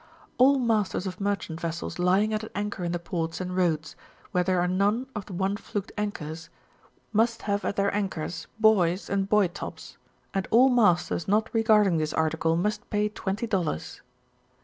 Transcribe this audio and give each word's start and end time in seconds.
All 0.39 0.57
masters 0.57 1.05
of 1.05 1.21
merchant 1.21 1.61
vessels 1.61 1.99
lying 1.99 2.33
at 2.33 2.41
an 2.41 2.49
anchor 2.55 2.83
in 2.83 2.91
the 2.91 2.97
ports 2.97 3.39
and 3.39 3.55
roads 3.55 3.95
where 4.31 4.43
there 4.43 4.59
are 4.59 4.67
none 4.67 5.05
of 5.13 5.27
the 5.27 5.33
one 5.33 5.55
fluked 5.57 5.91
anchors, 5.95 6.49
must 7.13 7.43
have 7.43 7.63
at 7.63 7.75
their 7.75 7.93
anchors 7.93 8.47
buoys 8.59 9.11
and 9.11 9.29
buoy 9.29 9.47
tops; 9.47 9.99
and 10.33 10.47
all 10.49 10.69
masters 10.69 11.27
not 11.27 11.53
regarding 11.53 11.97
this 11.99 12.13
article 12.15 12.55
must 12.55 12.89
pay 12.89 13.09
20 13.09 13.45
dollars. 13.45 14.01